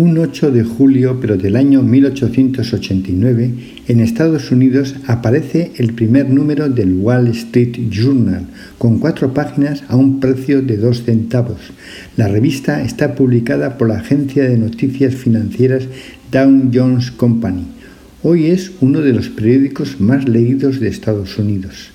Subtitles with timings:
[0.00, 3.50] Un 8 de julio, pero del año 1889,
[3.88, 8.46] en Estados Unidos aparece el primer número del Wall Street Journal,
[8.78, 11.58] con cuatro páginas a un precio de dos centavos.
[12.16, 15.88] La revista está publicada por la agencia de noticias financieras
[16.30, 17.64] Dow Jones Company.
[18.22, 21.90] Hoy es uno de los periódicos más leídos de Estados Unidos.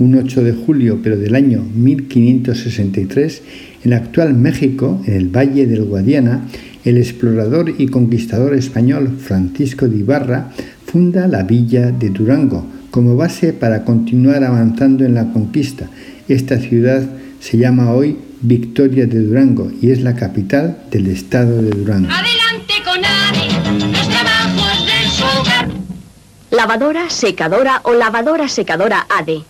[0.00, 3.42] Un 8 de julio, pero del año 1563,
[3.84, 6.42] en actual México, en el Valle del Guadiana,
[6.86, 10.52] el explorador y conquistador español Francisco de Ibarra
[10.86, 15.90] funda la villa de Durango como base para continuar avanzando en la conquista.
[16.28, 17.02] Esta ciudad
[17.40, 22.08] se llama hoy Victoria de Durango y es la capital del estado de Durango.
[22.08, 26.56] Adelante con ADE, los trabajos del.
[26.56, 29.42] Lavadora, secadora o lavadora secadora ADE.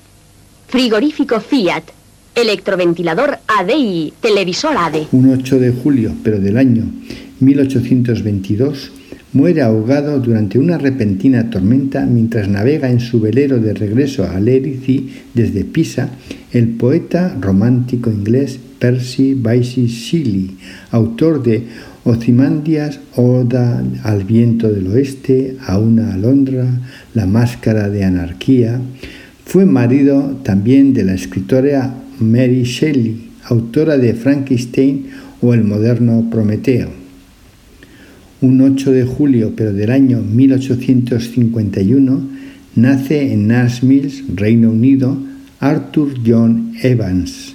[0.69, 1.96] Frigorífico Fiat.
[2.37, 5.07] Electroventilador ADE y televisor ADE.
[5.13, 6.85] Un 8 de julio, pero del año
[7.41, 8.93] 1822,
[9.33, 15.09] muere ahogado durante una repentina tormenta mientras navega en su velero de regreso a Lerici
[15.33, 16.11] desde Pisa
[16.53, 20.59] el poeta romántico inglés Percy Bysshe Shelley,
[20.91, 21.65] autor de
[22.05, 26.67] Ozymandias, Oda al viento del oeste, a una alondra,
[27.15, 28.79] La máscara de anarquía.
[29.47, 35.07] Fue marido también de la escritora Mary Shelley, autora de Frankenstein
[35.41, 37.07] o El moderno Prometeo
[38.41, 42.29] un 8 de julio, pero del año 1851,
[42.75, 45.17] nace en Nashville, Reino Unido,
[45.59, 47.55] Arthur John Evans,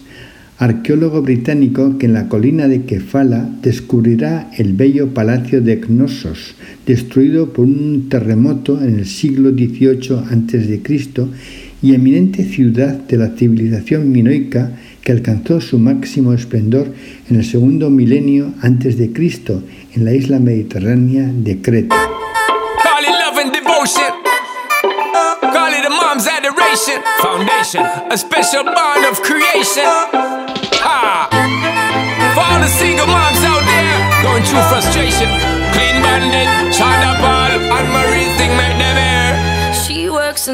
[0.58, 6.56] arqueólogo británico que en la colina de Kefala descubrirá el bello palacio de Cnosos,
[6.86, 10.82] destruido por un terremoto en el siglo XVIII a.C.
[11.81, 14.72] y eminente ciudad de la civilización minoica
[15.03, 16.94] que alcanzó su máximo esplendor
[17.30, 19.64] en el segundo milenio antes de Cristo
[19.96, 21.96] en la isla mediterránea de Creta.
[22.84, 24.14] Call it love and devotion.
[25.42, 27.02] Call it a mom's adoration.
[27.19, 29.86] Foundation, a special bond of creation.
[32.34, 35.28] For all the single moms out there going through frustration.
[35.74, 39.74] Clean bandit, China Ball, and Marie thing make them air.
[39.74, 40.53] She works the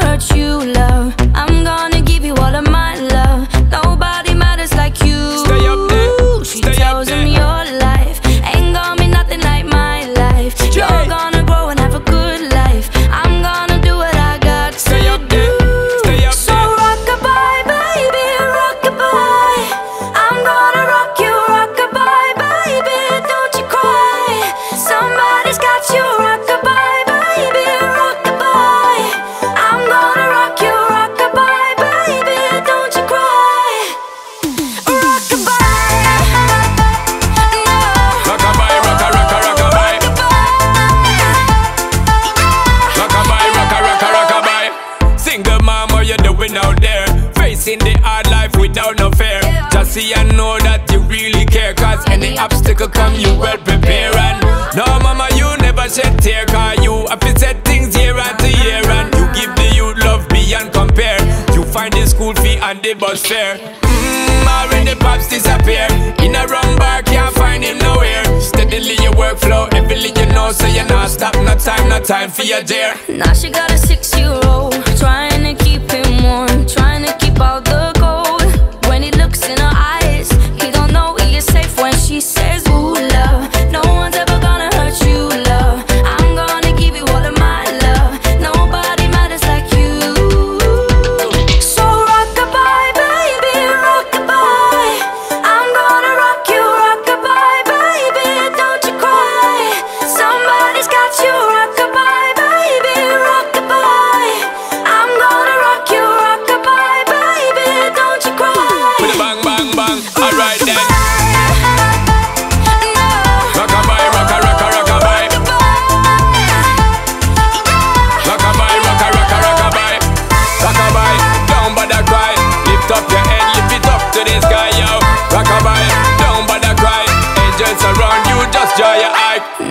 [49.91, 51.73] see and know that you really care.
[51.73, 54.15] Cause any obstacle come, you well prepare.
[54.15, 54.39] And
[54.75, 56.45] no, mama, you never shed tear.
[56.45, 58.79] Cause you have to set things year after year.
[58.87, 61.19] And you give the youth love beyond compare.
[61.53, 63.57] You find the school fee and the bus fare.
[63.57, 65.87] Mmm, already pops disappear.
[66.23, 68.23] In a wrong bar, can't find him nowhere.
[68.39, 71.35] Steadily your workflow, everything you know, so you're not stop.
[71.35, 72.95] No time, no time for your dear.
[73.09, 75.30] Now she got a six year old, trying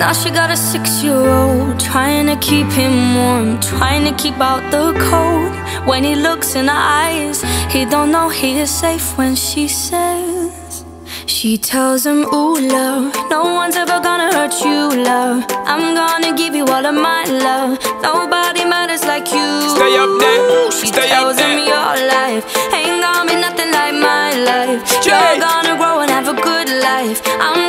[0.00, 4.38] Now she got a six year old, trying to keep him warm, trying to keep
[4.40, 5.52] out the cold.
[5.86, 10.84] When he looks in her eyes, he don't know he is safe when she says,
[11.26, 15.44] She tells him, Ooh, love, no one's ever gonna hurt you, love.
[15.72, 17.78] I'm gonna give you all of my love.
[18.02, 19.48] Nobody matters like you.
[19.76, 21.68] Stay up there, She stay up tells him there.
[21.72, 24.80] your life ain't gonna be nothing like my life.
[25.04, 25.12] Jay.
[25.12, 27.20] You're gonna grow and have a good life.
[27.46, 27.59] I'm